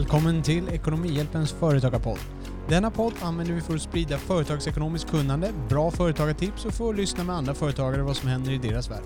[0.00, 2.18] Välkommen till Ekonomihjälpens företagarpodd.
[2.68, 7.24] Denna podd använder vi för att sprida företagsekonomiskt kunnande, bra företagartips och för att lyssna
[7.24, 9.02] med andra företagare vad som händer i deras värld.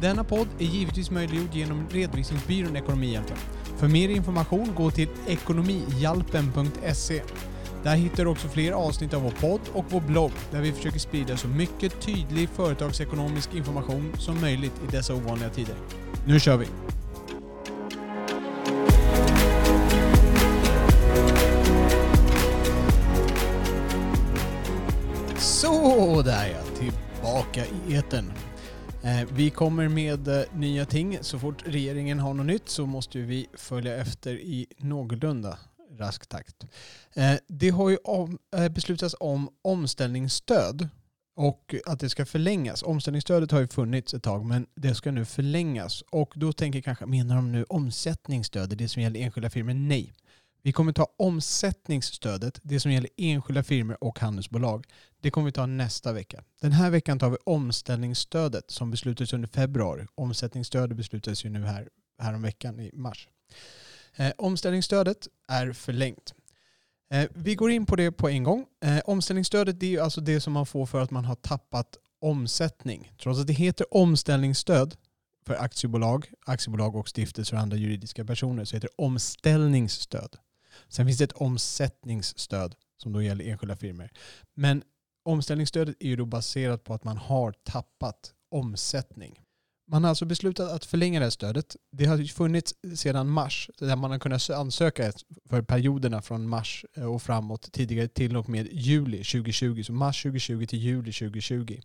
[0.00, 3.36] Denna podd är givetvis möjliggjord genom redovisningsbyrån Ekonomihjälpen.
[3.76, 7.22] För mer information gå till ekonomihjälpen.se.
[7.82, 10.98] Där hittar du också fler avsnitt av vår podd och vår blogg där vi försöker
[10.98, 15.74] sprida så mycket tydlig företagsekonomisk information som möjligt i dessa ovanliga tider.
[16.26, 16.66] Nu kör vi!
[25.82, 28.32] Och där ja, tillbaka i eten.
[29.02, 31.18] Eh, vi kommer med eh, nya ting.
[31.20, 35.58] Så fort regeringen har något nytt så måste vi följa efter i någorlunda
[35.98, 36.66] rask takt.
[37.14, 40.88] Eh, det har ju om, eh, beslutats om omställningsstöd
[41.36, 42.82] och att det ska förlängas.
[42.82, 46.02] Omställningsstödet har ju funnits ett tag men det ska nu förlängas.
[46.10, 49.74] Och då tänker kanske, menar de nu omsättningsstöd, det som gäller enskilda firmor?
[49.74, 50.12] Nej.
[50.62, 54.86] Vi kommer ta omsättningsstödet, det som gäller enskilda firmor och handelsbolag.
[55.20, 56.44] Det kommer vi ta nästa vecka.
[56.60, 60.06] Den här veckan tar vi omställningsstödet som beslutades under februari.
[60.14, 61.88] Omsättningsstödet beslutades ju nu här,
[62.18, 63.28] här om veckan i mars.
[64.16, 66.34] Eh, omställningsstödet är förlängt.
[67.10, 68.66] Eh, vi går in på det på en gång.
[68.84, 73.12] Eh, omställningsstödet det är alltså det som man får för att man har tappat omsättning.
[73.22, 74.96] Trots att det heter omställningsstöd
[75.46, 80.36] för aktiebolag, aktiebolag och stiftelser och andra juridiska personer så heter det omställningsstöd.
[80.90, 84.10] Sen finns det ett omsättningsstöd som då gäller enskilda firmor.
[84.54, 84.82] Men
[85.24, 89.40] omställningsstödet är ju då baserat på att man har tappat omsättning.
[89.90, 91.76] Man har alltså beslutat att förlänga det här stödet.
[91.92, 95.12] Det har funnits sedan mars där man har kunnat ansöka
[95.48, 99.82] för perioderna från mars eh, och framåt tidigare till och med juli 2020.
[99.82, 101.80] Så mars 2020 till juli 2020.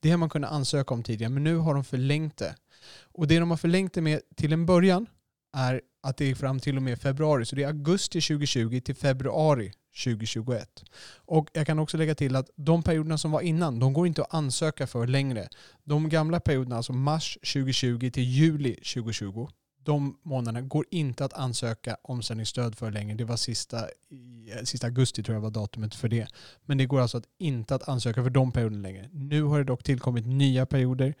[0.00, 2.54] Det har man kunnat ansöka om tidigare men nu har de förlängt det.
[3.02, 5.06] Och det de har förlängt det med till en början
[5.54, 7.44] är att det är fram till och med februari.
[7.44, 9.72] Så det är augusti 2020 till februari
[10.04, 10.84] 2021.
[11.16, 14.22] Och jag kan också lägga till att de perioderna som var innan, de går inte
[14.22, 15.48] att ansöka för längre.
[15.84, 19.48] De gamla perioderna, alltså mars 2020 till juli 2020,
[19.84, 23.14] de månaderna går inte att ansöka omställningsstöd för längre.
[23.14, 26.28] Det var sista, eh, sista augusti tror jag var datumet för det.
[26.64, 29.08] Men det går alltså att inte att ansöka för de perioderna längre.
[29.12, 31.14] Nu har det dock tillkommit nya perioder.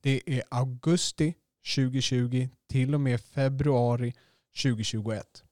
[0.00, 1.34] Det är augusti
[1.74, 4.14] 2020 till och med februari
[4.62, 5.44] 2021.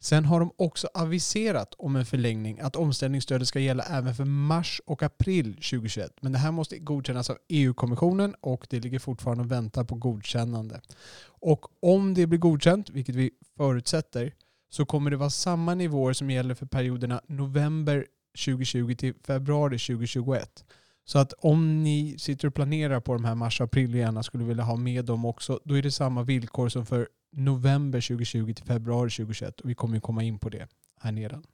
[0.00, 4.80] Sen har de också aviserat om en förlängning att omställningsstödet ska gälla även för mars
[4.86, 6.12] och april 2021.
[6.20, 10.80] Men det här måste godkännas av EU-kommissionen och det ligger fortfarande och väntar på godkännande.
[11.24, 14.34] Och om det blir godkänt, vilket vi förutsätter,
[14.70, 18.06] så kommer det vara samma nivåer som gäller för perioderna november
[18.44, 20.64] 2020 till februari 2021.
[21.08, 24.64] Så att om ni sitter och planerar på de här mars-april och gärna skulle vilja
[24.64, 29.10] ha med dem också, då är det samma villkor som för november 2020 till februari
[29.10, 30.68] 2021 och vi kommer ju komma in på det
[31.00, 31.44] här nedan.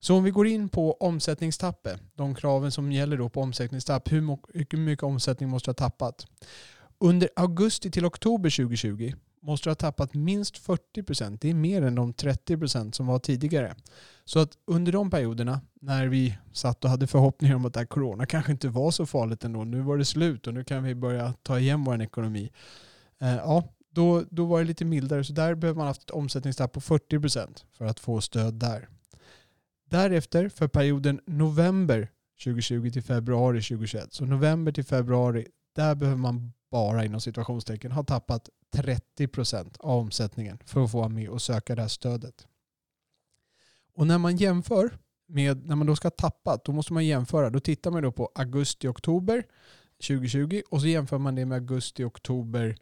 [0.00, 4.76] Så om vi går in på omsättningstappet, de kraven som gäller då på omsättningstapp, hur
[4.76, 6.26] mycket omsättning måste du ha tappat?
[6.98, 9.12] Under augusti till oktober 2020
[9.44, 11.40] måste du ha tappat minst 40 procent.
[11.40, 13.74] Det är mer än de 30 procent som var tidigare.
[14.24, 17.86] Så att under de perioderna när vi satt och hade förhoppningar om att det här
[17.86, 19.64] corona kanske inte var så farligt ändå.
[19.64, 22.52] Nu var det slut och nu kan vi börja ta igen vår ekonomi.
[23.20, 25.24] Eh, ja, då, då var det lite mildare.
[25.24, 28.88] Så där behöver man haft ett omsättningstapp på 40 procent för att få stöd där.
[29.90, 32.08] Därefter för perioden november
[32.44, 34.12] 2020 till februari 2021.
[34.14, 40.58] Så november till februari, där behöver man bara inom situationstecken ha tappat 30% av omsättningen
[40.64, 42.46] för att få vara med och söka det här stödet.
[43.94, 47.50] Och när man jämför med, när man då ska ha tappat, då måste man jämföra.
[47.50, 49.46] Då tittar man då på augusti-oktober
[50.08, 52.76] 2020 och så jämför man det med augusti-oktober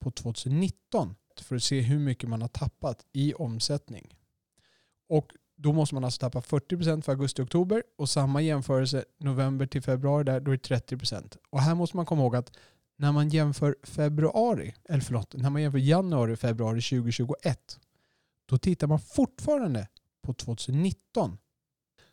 [0.00, 4.14] på 2019 för att se hur mycket man har tappat i omsättning.
[5.08, 10.24] Och då måste man alltså tappa 40% för augusti-oktober och samma jämförelse november till februari
[10.24, 11.36] där, då är det 30%.
[11.50, 12.52] Och här måste man komma ihåg att
[12.98, 17.78] när man jämför februari, eller förlåt, när man jämför januari och februari 2021,
[18.46, 19.88] då tittar man fortfarande
[20.22, 21.38] på 2019.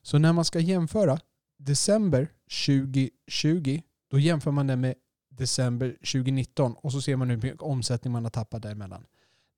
[0.02, 1.20] Så när man ska jämföra
[1.58, 2.28] december
[2.66, 4.96] 2020, då jämför man det med
[5.30, 9.06] december 2019 och så ser man hur mycket omsättning man har tappat däremellan.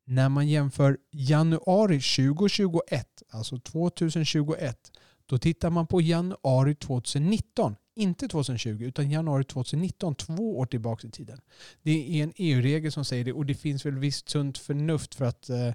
[0.05, 4.91] När man jämför januari 2021, alltså 2021,
[5.29, 7.75] då tittar man på januari 2019.
[7.95, 11.41] Inte 2020 utan januari 2019, två år tillbaka i tiden.
[11.81, 15.25] Det är en EU-regel som säger det och det finns väl visst sunt förnuft för
[15.25, 15.73] att eh, eh,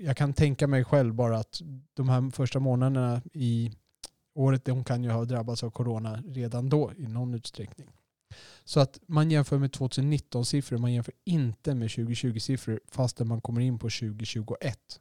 [0.00, 1.62] jag kan tänka mig själv bara att
[1.94, 3.72] de här första månaderna i
[4.34, 7.88] året de kan ju ha drabbats av corona redan då i någon utsträckning.
[8.64, 13.78] Så att man jämför med 2019-siffror, man jämför inte med 2020-siffror fastän man kommer in
[13.78, 15.00] på 2021.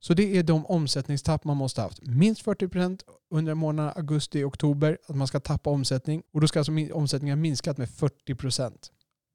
[0.00, 2.02] Så det är de omsättningstapp man måste ha haft.
[2.02, 3.00] Minst 40%
[3.30, 4.98] under månaderna augusti och oktober.
[5.06, 6.22] Att man ska tappa omsättning.
[6.32, 8.90] Och då ska alltså omsättningen ha minskat med 40%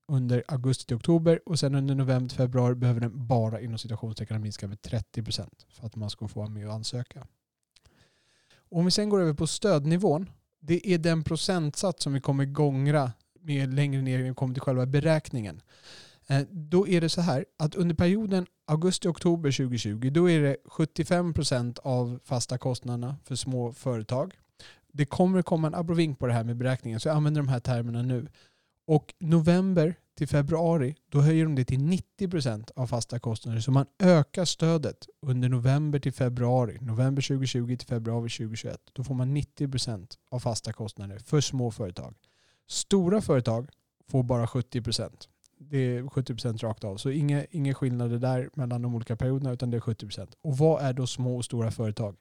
[0.07, 1.39] under augusti till oktober.
[1.45, 5.85] Och sen under november till februari behöver den bara inom situationstecken minska med 30% för
[5.85, 7.27] att man ska få vara med och ansöka.
[8.69, 10.29] Om vi sen går över på stödnivån.
[10.59, 14.62] Det är den procentsats som vi kommer gångra med längre ner när vi kommer till
[14.62, 15.62] själva beräkningen.
[16.27, 21.80] Eh, då är det så här att under perioden augusti-oktober 2020 då är det 75%
[21.83, 24.33] av fasta kostnaderna för små företag.
[24.94, 27.60] Det kommer komma en abrovink på det här med beräkningen så jag använder de här
[27.60, 28.27] termerna nu.
[28.88, 33.60] Och november till februari då höjer de det till 90% av fasta kostnader.
[33.60, 36.77] Så man ökar stödet under november till februari.
[36.81, 38.81] November 2020 till februari 2021.
[38.94, 42.16] Då får man 90% av fasta kostnader för små företag.
[42.68, 43.69] Stora företag
[44.12, 46.98] får bara 70 procent det är 70% rakt av.
[46.98, 50.28] Så inga, inga skillnader där mellan de olika perioderna utan det är 70%.
[50.42, 52.16] Och vad är då små och stora företag?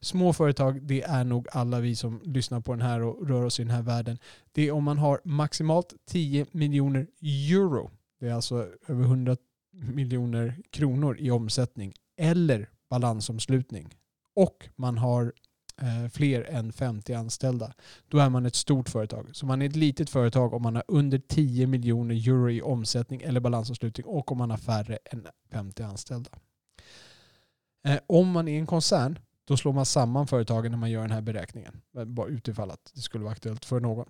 [0.00, 3.60] Små företag, det är nog alla vi som lyssnar på den här och rör oss
[3.60, 4.18] i den här världen.
[4.52, 7.90] Det är om man har maximalt 10 miljoner euro.
[8.20, 9.36] Det är alltså över 100
[9.72, 11.94] miljoner kronor i omsättning.
[12.16, 13.94] Eller balansomslutning.
[14.34, 15.32] Och man har
[15.82, 17.72] Eh, fler än 50 anställda.
[18.08, 19.28] Då är man ett stort företag.
[19.32, 23.22] Så man är ett litet företag om man har under 10 miljoner euro i omsättning
[23.22, 26.30] eller balansomslutning och om man har färre än 50 anställda.
[27.86, 31.10] Eh, om man är en koncern då slår man samman företagen när man gör den
[31.10, 31.80] här beräkningen.
[31.96, 34.06] Eh, bara utifall att det skulle vara aktuellt för någon.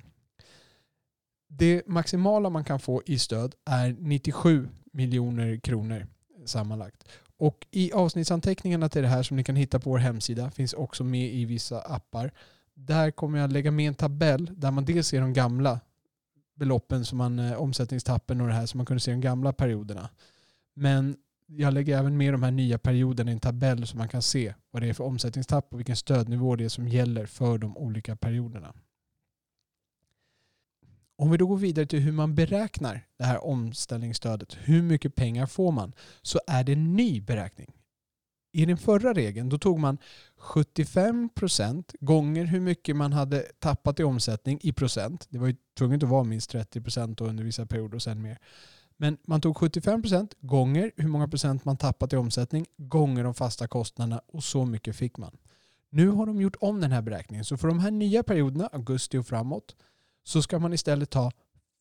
[1.48, 6.06] Det maximala man kan få i stöd är 97 miljoner kronor
[6.46, 7.08] sammanlagt.
[7.38, 11.05] Och i avsnittsanteckningarna till det här som ni kan hitta på vår hemsida finns också
[11.05, 12.32] med i vissa appar.
[12.75, 15.81] Där kommer jag lägga med en tabell där man dels ser de gamla
[16.55, 20.08] beloppen, som man, eh, omsättningstappen och det här, så man kunde se de gamla perioderna.
[20.75, 24.23] Men jag lägger även med de här nya perioderna i en tabell så man kan
[24.23, 27.76] se vad det är för omsättningstapp och vilken stödnivå det är som gäller för de
[27.76, 28.75] olika perioderna.
[31.18, 35.46] Om vi då går vidare till hur man beräknar det här omställningsstödet, hur mycket pengar
[35.46, 35.92] får man,
[36.22, 37.72] så är det en ny beräkning.
[38.52, 39.98] I den förra regeln då tog man
[40.40, 45.26] 75% gånger hur mycket man hade tappat i omsättning i procent.
[45.30, 48.38] Det var ju tvunget att vara minst 30% under vissa perioder och sen mer.
[48.96, 53.68] Men man tog 75% gånger hur många procent man tappat i omsättning gånger de fasta
[53.68, 55.36] kostnaderna och så mycket fick man.
[55.90, 59.18] Nu har de gjort om den här beräkningen så för de här nya perioderna, augusti
[59.18, 59.76] och framåt,
[60.28, 61.32] så ska man istället ta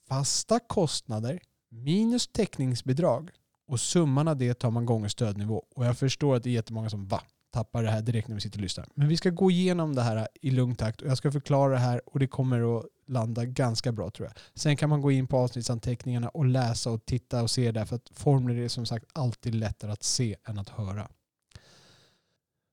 [0.08, 1.40] fasta kostnader
[1.70, 3.30] minus täckningsbidrag
[3.68, 5.64] och summan av det tar man gånger stödnivå.
[5.76, 7.22] Och jag förstår att det är jättemånga som va?
[7.52, 8.88] tappar det här direkt när vi sitter och lyssnar.
[8.94, 11.78] Men vi ska gå igenom det här i lugn takt och jag ska förklara det
[11.78, 14.38] här och det kommer att landa ganska bra tror jag.
[14.54, 17.96] Sen kan man gå in på avsnittsanteckningarna och läsa och titta och se där för
[17.96, 21.10] att formler är som sagt alltid lättare att se än att höra.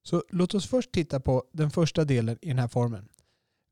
[0.03, 3.09] Så låt oss först titta på den första delen i den här formen.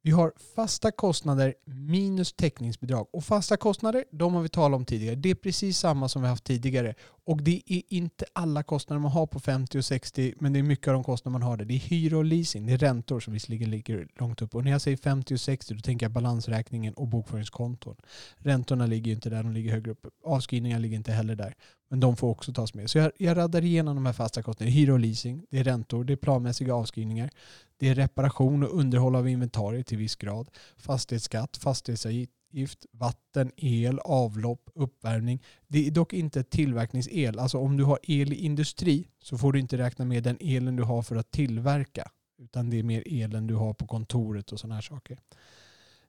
[0.04, 3.06] Vi har fasta kostnader minus täckningsbidrag.
[3.12, 5.14] Och fasta kostnader, de har vi talat om tidigare.
[5.14, 6.94] Det är precis samma som vi haft tidigare.
[7.24, 10.62] Och det är inte alla kostnader man har på 50 och 60, men det är
[10.62, 11.64] mycket av de kostnader man har där.
[11.64, 14.54] Det är hyra och leasing, det är räntor som visserligen ligger långt upp.
[14.54, 17.96] Och när jag säger 50 och 60, då tänker jag balansräkningen och bokföringskonton.
[18.38, 20.06] Räntorna ligger ju inte där, de ligger högre upp.
[20.24, 21.54] Avskrivningar ligger inte heller där.
[21.92, 22.90] Men de får också tas med.
[22.90, 24.74] Så jag, jag raddar igenom de här fasta kostnaderna.
[24.74, 27.30] Hyra och leasing, det är räntor, det är planmässiga avskrivningar.
[27.76, 30.48] Det är reparation och underhåll av inventarier till viss grad.
[30.76, 35.42] Fastighetsskatt, fastighetsavgift, vatten, el, avlopp, uppvärmning.
[35.68, 37.38] Det är dock inte tillverkningsel.
[37.38, 40.76] Alltså om du har el i industri så får du inte räkna med den elen
[40.76, 42.10] du har för att tillverka.
[42.38, 45.18] Utan det är mer elen du har på kontoret och sådana här saker.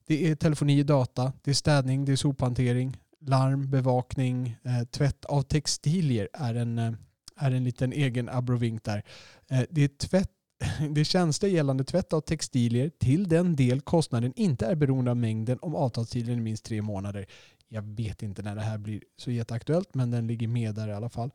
[0.08, 5.26] Det är telefoni och data, det är städning, det är sophantering, larm, bevakning, eh, tvätt
[5.26, 6.94] av textilier är en, eh,
[7.36, 9.04] är en liten egen abrovink där.
[9.50, 10.30] Eh, det är tvätt
[10.90, 15.18] det är tjänster gällande tvätt av textilier till den del kostnaden inte är beroende av
[15.18, 17.26] mängden om avtalstiden är minst tre månader.
[17.68, 20.94] Jag vet inte när det här blir så jätteaktuellt men den ligger med där i
[20.94, 21.32] alla fall.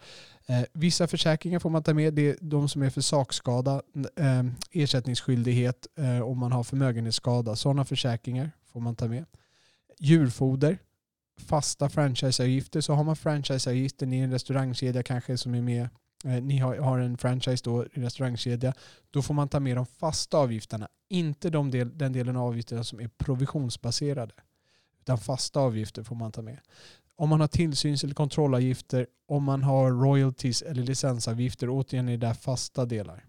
[0.46, 2.14] Eh, vissa försäkringar får man ta med.
[2.14, 3.82] Det är de som är för sakskada,
[4.16, 7.56] eh, ersättningsskyldighet eh, om man har förmögenhetsskada.
[7.56, 9.24] Sådana försäkringar får man ta med.
[9.98, 10.78] Djurfoder,
[11.38, 12.80] fasta franchiseavgifter.
[12.80, 15.88] Så har man franchiseavgiften i en restaurangkedja kanske som är med
[16.24, 18.74] Eh, ni har, en franchise då, i restaurangkedja,
[19.10, 20.88] då får man ta med de fasta avgifterna.
[21.08, 24.34] Inte de del, den delen av avgifterna som är provisionsbaserade.
[25.00, 26.58] Utan fasta avgifter får man ta med.
[27.16, 32.26] Om man har tillsyns eller kontrollavgifter, om man har royalties eller licensavgifter, återigen är det
[32.26, 33.24] där fasta delar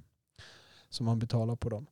[0.89, 1.87] som man betalar på dem.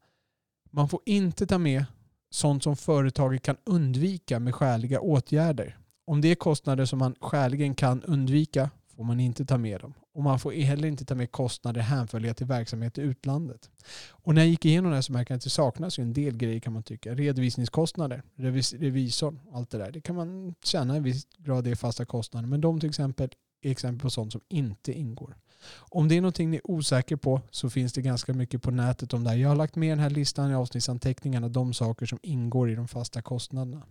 [0.72, 1.86] Man får inte ta med
[2.30, 5.78] sånt som företaget kan undvika med skäliga åtgärder.
[6.08, 9.94] Om det är kostnader som man skäligen kan undvika får man inte ta med dem.
[10.14, 13.70] Och man får heller inte ta med kostnader hänförliga till verksamhet i utlandet.
[14.10, 16.38] Och när jag gick igenom det här så märkte jag att det saknas en del
[16.38, 17.16] grejer kan man tycka.
[17.16, 19.92] Redovisningskostnader, revis revisorn, allt det där.
[19.92, 22.48] Det kan man känna en viss grad är fasta kostnader.
[22.48, 23.30] Men de till exempel
[23.62, 25.38] är exempel på sånt som inte ingår.
[25.78, 29.14] Om det är någonting ni är osäker på så finns det ganska mycket på nätet
[29.14, 29.38] om det här.
[29.38, 32.88] Jag har lagt med den här listan i avsnittsanteckningarna, de saker som ingår i de
[32.88, 33.86] fasta kostnaderna.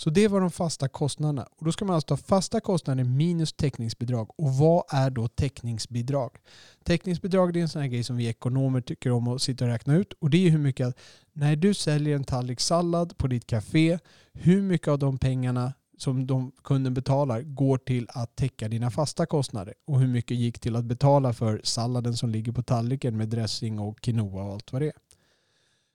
[0.00, 1.48] Så det var de fasta kostnaderna.
[1.56, 4.30] Och då ska man alltså ta fasta kostnader minus täckningsbidrag.
[4.36, 6.30] Och vad är då täckningsbidrag?
[6.84, 9.96] Täckningsbidrag är en sån här grej som vi ekonomer tycker om att sitta och räkna
[9.96, 10.12] ut.
[10.12, 10.94] Och det är hur mycket,
[11.32, 13.98] när du säljer en tallrik sallad på ditt café,
[14.32, 19.26] hur mycket av de pengarna som de, kunden betalar går till att täcka dina fasta
[19.26, 23.28] kostnader och hur mycket gick till att betala för salladen som ligger på tallriken med
[23.28, 24.96] dressing och quinoa och allt vad det är.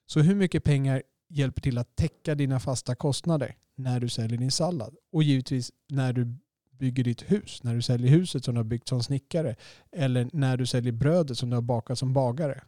[0.05, 4.51] Så hur mycket pengar hjälper till att täcka dina fasta kostnader när du säljer din
[4.51, 4.95] sallad?
[5.11, 6.37] Och givetvis när du
[6.71, 9.55] bygger ditt hus, när du säljer huset som du har byggt som snickare
[9.91, 12.63] eller när du säljer brödet som du har bakat som bagare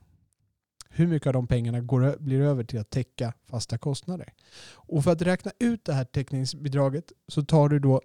[0.97, 4.33] hur mycket av de pengarna går, blir över till att täcka fasta kostnader.
[4.71, 8.01] Och för att räkna ut det här täckningsbidraget så tar du då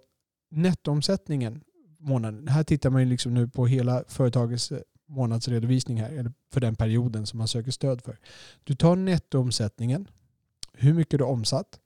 [0.49, 1.63] nettoomsättningen
[1.99, 2.47] månaden.
[2.47, 6.75] Här tittar man ju liksom nu på hela företagets eh, månadsredovisning här, eller för den
[6.75, 8.17] perioden som man söker stöd för.
[8.63, 10.07] Du tar nettoomsättningen,
[10.81, 11.79] hur mycket du har omsatt.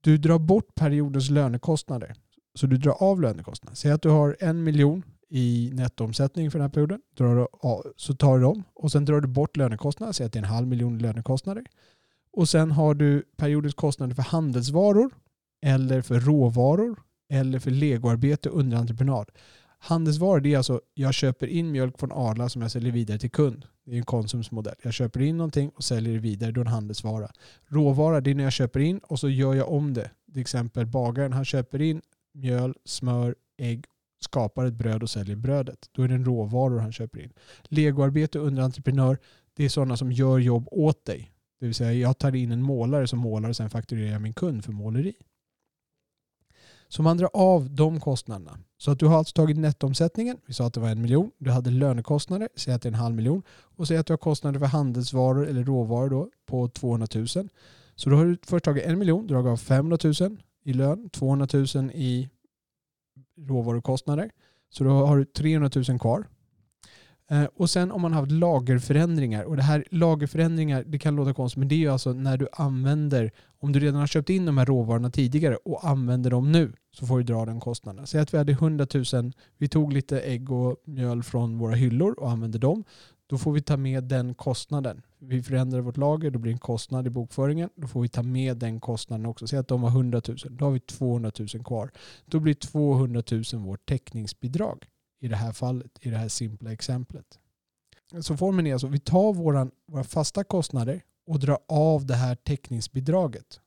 [0.00, 2.14] Du drar bort periodens lönekostnader.
[2.54, 3.76] Så du drar av lönekostnaderna.
[3.76, 7.00] Säg att du har en miljon i nettoomsättning för den här perioden.
[7.16, 7.48] Drar
[7.96, 10.48] så tar du dem och sen drar du bort lönekostnader, säg att det är en
[10.48, 11.64] halv miljon lönekostnader.
[12.32, 15.10] Och sen har du periodens kostnader för handelsvaror
[15.62, 19.30] eller för råvaror eller för legoarbete under entreprenad.
[19.78, 23.30] Handelsvaror det är alltså jag köper in mjölk från Arla som jag säljer vidare till
[23.30, 23.66] kund.
[23.88, 24.74] Det är en konsumsmodell.
[24.82, 26.52] Jag köper in någonting och säljer det vidare.
[26.52, 27.30] Då är det en handelsvara.
[27.66, 30.10] Råvara det är när jag köper in och så gör jag om det.
[30.32, 32.02] Till exempel bagaren han köper in
[32.34, 33.84] mjöl, smör, ägg
[34.20, 35.88] skapar ett bröd och säljer brödet.
[35.92, 37.32] Då är det en råvaror han köper in.
[37.62, 39.18] Legoarbete och underentreprenör,
[39.54, 41.32] det är sådana som gör jobb åt dig.
[41.60, 44.34] Det vill säga jag tar in en målare som målar och sen fakturerar jag min
[44.34, 45.14] kund för måleri.
[46.88, 48.58] Så man drar av de kostnaderna.
[48.78, 51.50] Så att du har alltså tagit nettoomsättningen, vi sa att det var en miljon, du
[51.50, 54.58] hade lönekostnader, säg att det är en halv miljon, och säg att du har kostnader
[54.58, 57.26] för handelsvaror eller råvaror då på 200 000.
[57.94, 61.48] Så då har du först tagit en miljon, dragit av 500 000 i lön, 200
[61.52, 62.28] 000 i
[63.48, 64.30] råvarukostnader.
[64.70, 66.26] Så då har du 300 000 kvar.
[67.30, 69.44] Eh, och sen om man har haft lagerförändringar.
[69.44, 72.48] Och det här lagerförändringar, det kan låta konstigt, men det är ju alltså när du
[72.52, 73.30] använder,
[73.60, 77.06] om du redan har köpt in de här råvarorna tidigare och använder dem nu, så
[77.06, 78.06] får du dra den kostnaden.
[78.06, 82.12] Säg att vi hade 100 000, vi tog lite ägg och mjöl från våra hyllor
[82.18, 82.84] och använde dem.
[83.26, 85.02] Då får vi ta med den kostnaden.
[85.18, 87.70] Vi förändrar vårt lager, då blir det en kostnad i bokföringen.
[87.74, 89.46] Då får vi ta med den kostnaden också.
[89.46, 91.90] Säg att de har 100 000, då har vi 200 000 kvar.
[92.26, 94.86] Då blir 200 000 vårt täckningsbidrag
[95.20, 97.38] i det här fallet, i det här simpla exemplet.
[98.20, 102.34] Så formen är alltså, vi tar våran, våra fasta kostnader och drar av det här
[102.34, 103.60] täckningsbidraget.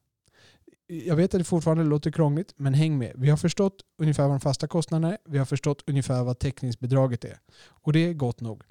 [0.87, 3.11] Jag vet att det fortfarande låter krångligt, men häng med.
[3.15, 5.17] Vi har förstått ungefär vad de fasta kostnaderna är.
[5.25, 7.39] Vi har förstått ungefär vad täckningsbidraget är.
[7.63, 8.63] Och det är gott nog.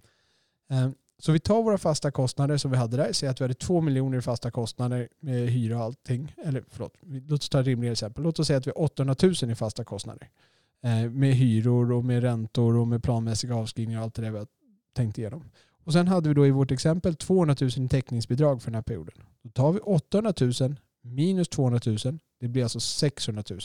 [0.71, 3.13] Eh, så vi tar våra fasta kostnader som vi hade där.
[3.13, 6.35] Säg att vi hade två miljoner i fasta kostnader med hyra och allting.
[6.45, 8.25] Eller förlåt, låt oss ta ett rimligare exempel.
[8.25, 10.29] Låt oss säga att vi har 800 000 i fasta kostnader.
[10.83, 14.39] Eh, med hyror och med räntor och med planmässiga avskrivningar och allt det där vi
[14.39, 14.47] har
[14.93, 15.45] tänkt igenom.
[15.85, 18.83] Och sen hade vi då i vårt exempel 200 000 i täckningsbidrag för den här
[18.83, 19.15] perioden.
[19.43, 22.19] Då tar vi 800 000 minus 200 000.
[22.41, 23.61] Det blir alltså 600 000.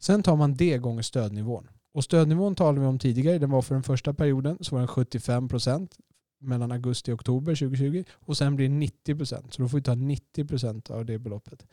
[0.00, 1.68] Sen tar man det gånger stödnivån.
[1.94, 3.38] Och stödnivån talade vi om tidigare.
[3.38, 5.96] Den var för den första perioden så var den 75 procent
[6.38, 9.54] mellan augusti och oktober 2020 och sen blir det 90 procent.
[9.54, 11.66] Så då får vi ta 90 procent av det beloppet.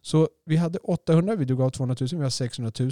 [0.00, 2.90] Så vi hade 800, vi drog av 200 000, vi har 600 000.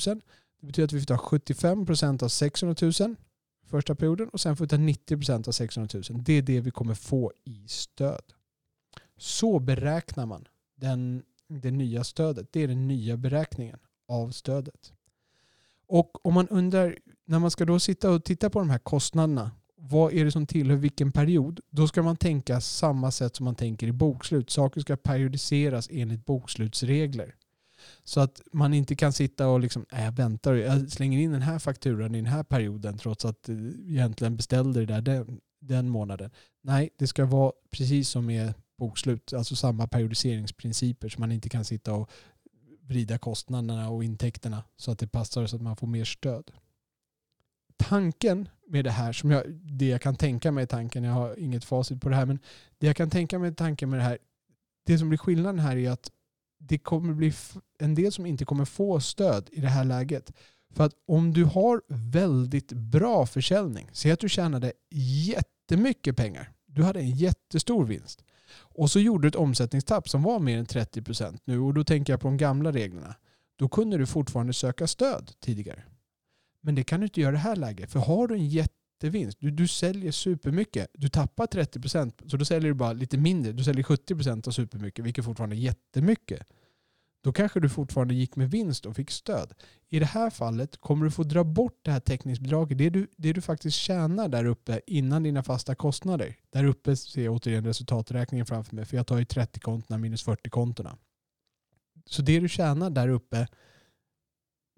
[0.61, 3.17] Det betyder att vi får ta 75 procent av 600 000
[3.71, 6.25] första perioden och sen får vi ta 90 procent av 600 000.
[6.25, 8.23] Det är det vi kommer få i stöd.
[9.17, 12.53] Så beräknar man den, det nya stödet.
[12.53, 14.93] Det är den nya beräkningen av stödet.
[15.87, 19.51] Och om man undrar, när man ska då sitta och titta på de här kostnaderna,
[19.83, 21.61] vad är det som tillhör vilken period?
[21.71, 24.51] Då ska man tänka samma sätt som man tänker i bokslut.
[24.51, 27.35] Saker ska periodiseras enligt bokslutsregler.
[28.05, 31.43] Så att man inte kan sitta och liksom, äh, jag väntar, jag slänger in den
[31.43, 33.59] här fakturan i den här perioden trots att jag
[33.89, 36.31] egentligen beställde det där den, den månaden.
[36.63, 41.65] Nej, det ska vara precis som med bokslut, alltså samma periodiseringsprinciper så man inte kan
[41.65, 42.11] sitta och
[42.81, 46.51] vrida kostnaderna och intäkterna så att det passar så att man får mer stöd.
[47.89, 51.65] Tanken med det här, som jag, det jag kan tänka mig tanken, jag har inget
[51.65, 52.39] facit på det här, men
[52.79, 54.19] det jag kan tänka mig tanken med det här,
[54.87, 56.11] det som blir skillnaden här är att
[56.59, 57.33] det kommer bli
[57.79, 60.33] en del som inte kommer få stöd i det här läget.
[60.75, 64.73] För att om du har väldigt bra försäljning, säg att du tjänade
[65.27, 70.39] jättemycket pengar, du hade en jättestor vinst och så gjorde du ett omsättningstapp som var
[70.39, 73.15] mer än 30% nu och då tänker jag på de gamla reglerna.
[73.57, 75.83] Då kunde du fortfarande söka stöd tidigare.
[76.61, 77.91] Men det kan du inte göra i det här läget.
[77.91, 82.69] För har du en jättevinst, du, du säljer supermycket, du tappar 30% så då säljer
[82.69, 83.53] du bara lite mindre.
[83.53, 86.47] Du säljer 70% av supermycket, vilket fortfarande är jättemycket.
[87.23, 89.53] Då kanske du fortfarande gick med vinst och fick stöd.
[89.89, 93.33] I det här fallet kommer du få dra bort det här täckningsbidraget, det du, det
[93.33, 96.37] du faktiskt tjänar där uppe innan dina fasta kostnader.
[96.51, 100.23] Där uppe ser jag återigen resultaträkningen framför mig, för jag tar ju 30 kontona minus
[100.23, 100.97] 40 kontona.
[102.07, 103.47] Så det du tjänar där uppe,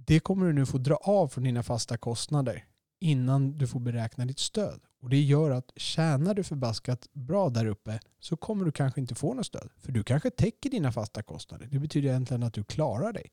[0.07, 2.65] det kommer du nu få dra av från dina fasta kostnader
[3.01, 4.81] innan du får beräkna ditt stöd.
[5.03, 9.15] Och Det gör att tjänar du förbaskat bra där uppe så kommer du kanske inte
[9.15, 9.71] få något stöd.
[9.77, 11.69] För du kanske täcker dina fasta kostnader.
[11.71, 13.33] Det betyder egentligen att du klarar dig.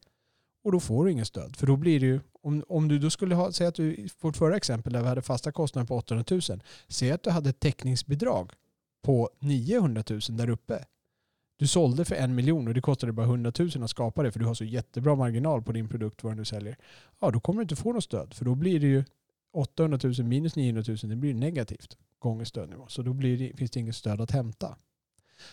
[0.64, 1.56] Och då får du inget stöd.
[1.56, 4.38] För då blir det ju, om, om du då skulle ha, säg att du, vårt
[4.38, 6.42] förra exempel där vi hade fasta kostnader på 800 000.
[6.88, 8.52] Säg att du hade ett täckningsbidrag
[9.02, 10.86] på 900 000 där uppe.
[11.60, 14.39] Du sålde för en miljon och det kostade bara 100 000 att skapa det för
[14.39, 16.78] du har så jättebra marginal på din produkt vad du säljer.
[17.20, 19.04] Ja, då kommer du inte få något stöd för då blir det ju
[19.54, 22.88] 800 000 minus 900 000, det blir negativt gånger stödnivå.
[22.88, 24.75] Så då blir det, finns det inget stöd att hämta.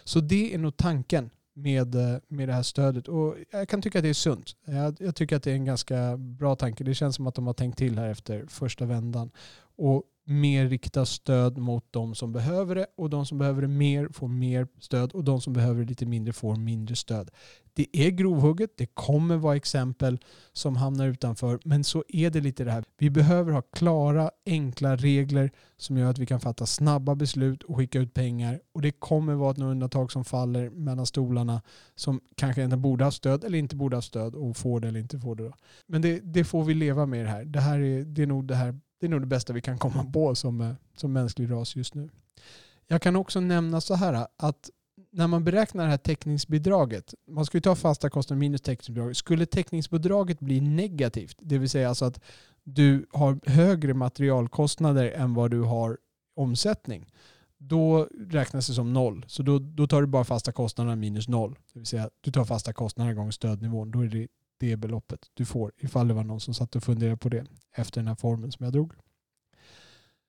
[0.05, 3.09] Så det är nog tanken med, eh, med det här stödet.
[3.09, 4.57] Och jag kan tycka att det är sunt.
[4.65, 6.85] Jag, jag, tycker att det är en ganska bra tanke.
[6.85, 9.31] Det känns som att de har tänkt till här efter första vändan.
[9.77, 14.09] Och mer rikta stöd mot de som behöver det och de som behöver det mer
[14.13, 17.31] får mer stöd och de som behöver det lite mindre får mindre stöd.
[17.75, 20.19] Det är grovhugget, det kommer vara exempel
[20.53, 22.85] som hamnar utanför men så är det lite det här.
[22.99, 27.77] Vi behöver ha klara, enkla regler som gör att vi kan fatta snabba beslut och
[27.77, 31.63] skicka ut pengar och det kommer vara ett undantag som faller mellan stolarna
[31.95, 35.01] som kanske inte borde ha stöd eller inte borde ha stöd och får det eller
[35.01, 35.45] inte får det.
[35.45, 35.53] Då.
[35.87, 37.45] Men det, det får vi leva med det här.
[37.45, 39.79] Det, här är, det är nog det här det är nog det bästa vi kan
[39.79, 42.11] komma på som, eh, som mänsklig ras just nu.
[42.87, 44.71] Jag kan också nämna så här att
[45.11, 49.17] när man beräknar det här täckningsbidraget, man ska ju ta fasta kostnader minus täckningsbidraget.
[49.17, 52.21] Skulle täckningsbidraget bli negativt, det vill säga alltså att
[52.65, 55.99] du har högre materialkostnader än vad du har
[56.37, 57.13] omsättning,
[57.59, 59.25] då räknas det som noll.
[59.29, 61.59] Så då, då tar du bara fasta kostnaderna minus noll.
[61.73, 63.91] Det vill säga du tar fasta kostnader gånger stödnivån.
[63.91, 67.17] Då är det det beloppet du får ifall det var någon som satt och funderade
[67.17, 68.93] på det efter den här formeln som jag drog.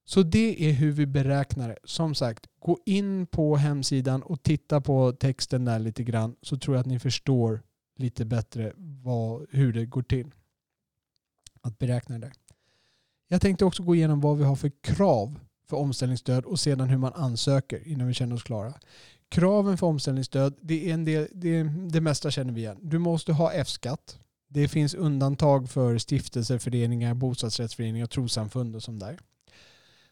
[0.05, 1.77] Så det är hur vi beräknar det.
[1.83, 6.75] Som sagt, gå in på hemsidan och titta på texten där lite grann så tror
[6.75, 7.61] jag att ni förstår
[7.95, 10.31] lite bättre vad, hur det går till
[11.61, 12.31] att beräkna det.
[13.27, 16.97] Jag tänkte också gå igenom vad vi har för krav för omställningsstöd och sedan hur
[16.97, 18.73] man ansöker innan vi känner oss klara.
[19.29, 22.77] Kraven för omställningsstöd, det, är en del, det, det mesta känner vi igen.
[22.81, 24.19] Du måste ha F-skatt.
[24.49, 29.19] Det finns undantag för stiftelser, föreningar, bostadsrättsföreningar, trossamfund och sånt där.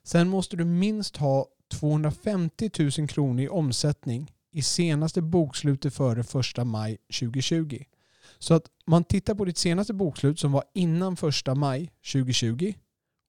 [0.04, 6.20] Sen måste du minst ha 250 000 kronor i omsättning i senaste bokslutet före
[6.60, 7.84] 1 maj 2020.
[8.40, 11.14] Så att man tittar på ditt senaste bokslut som var innan
[11.48, 12.74] 1 maj 2020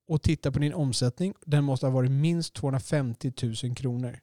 [0.09, 1.35] och tittar på din omsättning.
[1.46, 3.33] Den måste ha varit minst 250
[3.64, 4.20] 000 kronor.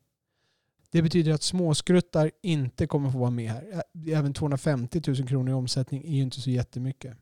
[0.94, 3.84] Det betyder att småskruttar inte kommer få vara med här.
[4.08, 7.18] Även 250 000 kronor i omsättning är ju inte så jättemycket.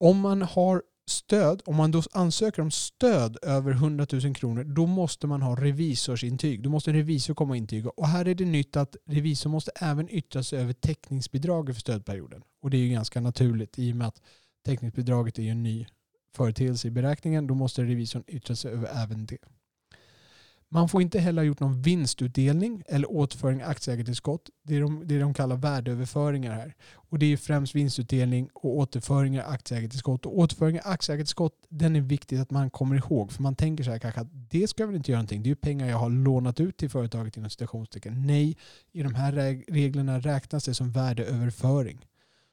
[0.00, 4.86] Om man har stöd, om man då ansöker om stöd över 100 000 kronor, då
[4.86, 6.62] måste man ha revisorsintyg.
[6.62, 7.90] Då måste en revisor komma och intyga.
[7.90, 12.42] Och här är det nytt att revisor måste även yttra sig över täckningsbidraget för stödperioden.
[12.62, 14.22] Och det är ju ganska naturligt i och med att
[14.64, 15.86] täckningsbidraget är en ny
[16.36, 17.46] företeelse i beräkningen.
[17.46, 19.38] Då måste revisorn yttra sig över även det.
[20.74, 24.50] Man får inte heller ha gjort någon vinstutdelning eller återföring av aktieägartillskott.
[24.62, 26.74] Det är de, det är de kallar värdeöverföringar här.
[26.94, 30.26] Och det är främst vinstutdelning och återföring av aktieägartillskott.
[30.26, 33.32] Och återföring av aktieägartillskott den är viktigt att man kommer ihåg.
[33.32, 35.42] För man tänker så här kanske att det ska väl inte göra någonting.
[35.42, 38.26] Det är ju pengar jag har lånat ut till företaget inom citationstecken.
[38.26, 38.56] Nej,
[38.92, 39.32] i de här
[39.72, 42.06] reglerna räknas det som värdeöverföring.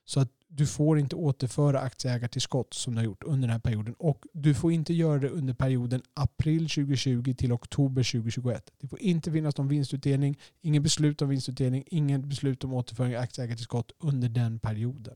[0.06, 3.96] Så att du får inte återföra aktieägartillskott som du har gjort under den här perioden.
[3.98, 8.72] Och du får inte göra det under perioden april 2020 till oktober 2021.
[8.78, 13.24] Det får inte finnas någon vinstutdelning, ingen beslut om vinstutdelning, ingen beslut om återföring av
[13.24, 15.16] aktieägartillskott under den perioden.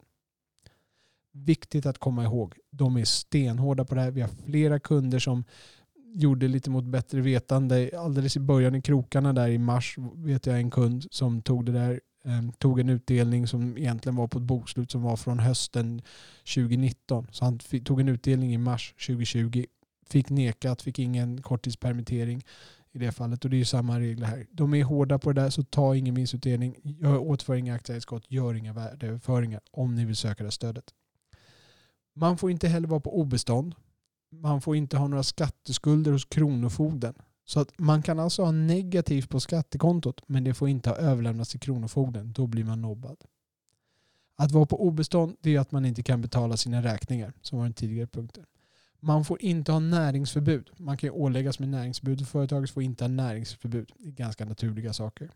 [1.32, 2.56] Viktigt att komma ihåg.
[2.72, 4.12] De är stenhårda på det här.
[4.12, 5.44] Vi har flera kunder som
[6.14, 7.92] gjorde lite mot bättre vetande.
[7.98, 11.72] Alldeles i början i krokarna där i mars vet jag en kund som tog det
[11.72, 16.02] där Ehm, tog en utdelning som egentligen var på ett bokslut som var från hösten
[16.56, 17.28] 2019.
[17.32, 19.66] Så han tog en utdelning i mars 2020.
[20.10, 22.44] Fick nekat, fick ingen korttidspermittering
[22.92, 23.44] i det fallet.
[23.44, 24.48] Och det är ju samma regler här.
[24.52, 26.76] De är hårda på det där så ta ingen vinstutdelning.
[27.04, 28.24] Återför inga aktieägarskott.
[28.28, 30.94] Gör inga värdeöverföringar om ni vill söka det stödet.
[32.16, 33.76] Man får inte heller vara på obestånd.
[34.32, 37.14] Man får inte ha några skatteskulder hos Kronofogden.
[37.46, 41.52] Så att man kan alltså ha negativt på skattekontot men det får inte ha överlämnats
[41.52, 42.34] till Kronofogden.
[42.34, 43.18] Då blir man nobbad.
[44.36, 47.66] Att vara på obestånd det är att man inte kan betala sina räkningar som var
[47.66, 48.46] den tidigare punkten.
[49.00, 50.70] Man får inte ha näringsförbud.
[50.78, 53.92] Man kan åläggas med näringsförbud och företaget får inte ha näringsförbud.
[53.98, 55.32] Det är ganska naturliga saker.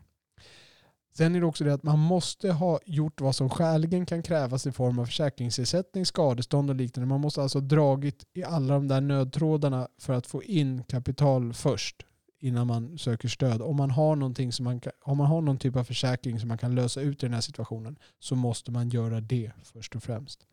[1.12, 4.66] Sen är det också det att man måste ha gjort vad som skäligen kan krävas
[4.66, 7.08] i form av försäkringsersättning, skadestånd och liknande.
[7.08, 11.52] Man måste alltså ha dragit i alla de där nödtrådarna för att få in kapital
[11.52, 12.06] först
[12.40, 13.62] innan man söker stöd.
[13.62, 16.48] Om man har, någonting som man kan, om man har någon typ av försäkring som
[16.48, 20.02] man kan lösa ut i den här situationen så måste man göra det först och
[20.02, 20.46] främst.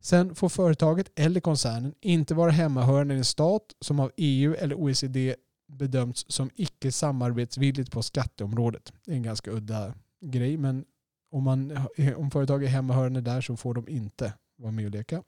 [0.00, 4.74] Sen får företaget eller koncernen inte vara hemmahörande i en stat som av EU eller
[4.74, 8.92] OECD bedömts som icke samarbetsvilligt på skatteområdet.
[9.04, 10.84] Det är en ganska udda grej men
[11.30, 11.78] om, man,
[12.16, 15.22] om företag är hemmahörande där så får de inte vara med och leka.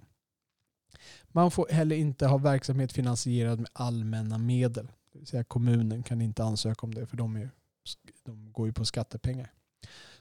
[1.28, 4.88] Man får heller inte ha verksamhet finansierad med allmänna medel.
[5.12, 7.50] Det vill säga kommunen kan inte ansöka om det för de, är,
[8.24, 9.52] de går ju på skattepengar.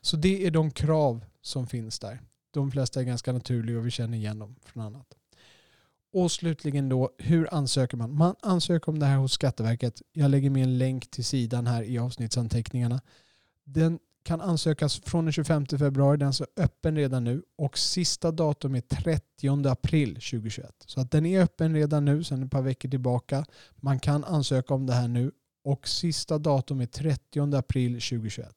[0.01, 2.21] Så det är de krav som finns där.
[2.51, 5.17] De flesta är ganska naturliga och vi känner igen dem från annat.
[6.17, 8.15] Och slutligen då, hur ansöker man?
[8.15, 10.01] Man ansöker om det här hos Skatteverket.
[10.13, 13.01] Jag lägger med en länk till sidan här i avsnittsanteckningarna.
[13.63, 16.17] Den kan ansökas från den 25 februari.
[16.17, 20.71] Den är alltså öppen redan nu och sista datum är 30 april 2021.
[20.85, 23.45] Så att den är öppen redan nu sedan ett par veckor tillbaka.
[23.75, 25.31] Man kan ansöka om det här nu
[25.63, 28.51] och sista datum är 30 april 2021.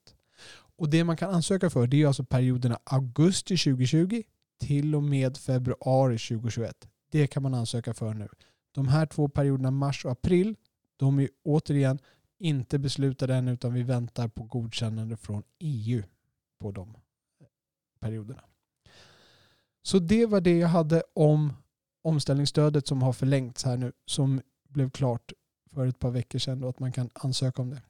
[0.77, 4.23] Och det man kan ansöka för det är alltså perioderna augusti 2020
[4.61, 6.87] till och med februari 2021.
[7.11, 8.29] Det kan man ansöka för nu.
[8.73, 10.57] De här två perioderna, mars och april,
[10.97, 11.99] de är återigen
[12.39, 16.03] inte beslutade än utan vi väntar på godkännande från EU
[16.59, 17.47] på de eh,
[18.01, 18.45] perioderna.
[19.83, 21.53] Så det var det jag hade om
[22.03, 25.33] omställningsstödet som har förlängts här nu som blev klart
[25.73, 27.83] för ett par veckor sedan och att man kan ansöka om det.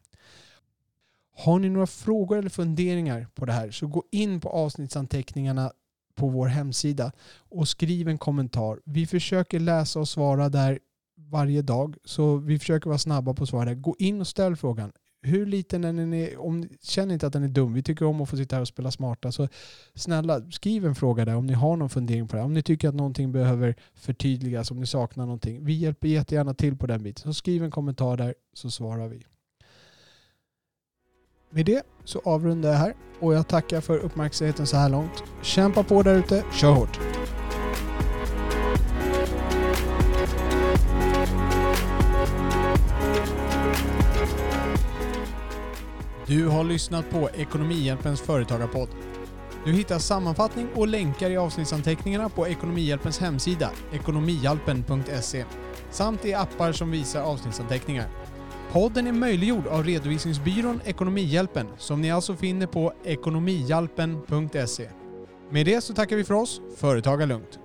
[1.32, 5.72] Har ni några frågor eller funderingar på det här så gå in på avsnittsanteckningarna
[6.20, 8.80] på vår hemsida och skriv en kommentar.
[8.84, 10.78] Vi försöker läsa och svara där
[11.30, 13.74] varje dag så vi försöker vara snabba på att svara där.
[13.74, 14.92] Gå in och ställ frågan.
[15.22, 17.72] Hur liten den är, om, känn inte att den är dum.
[17.72, 19.32] Vi tycker om att få sitta här och spela smarta.
[19.32, 19.48] Så
[19.94, 22.42] snälla, skriv en fråga där om ni har någon fundering på det.
[22.42, 25.64] Om ni tycker att någonting behöver förtydligas, om ni saknar någonting.
[25.64, 27.22] Vi hjälper jättegärna till på den biten.
[27.22, 29.26] Så skriv en kommentar där så svarar vi.
[31.52, 35.22] Med det så avrundar jag här och jag tackar för uppmärksamheten så här långt.
[35.42, 37.00] Kämpa på där ute, kör hårt!
[46.26, 48.88] Du har lyssnat på Ekonomihjälpens företagarpodd.
[49.64, 55.44] Du hittar sammanfattning och länkar i avsnittsanteckningarna på Ekonomihjälpens hemsida, ekonomihjälpen.se,
[55.90, 58.08] samt i appar som visar avsnittsanteckningar.
[58.72, 64.88] Podden är möjliggjord av redovisningsbyrån Ekonomihjälpen som ni alltså finner på ekonomihjälpen.se.
[65.50, 66.60] Med det så tackar vi för oss.
[66.76, 67.58] Företaga lugnt!